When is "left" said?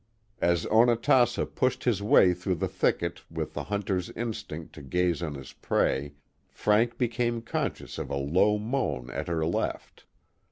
9.45-10.05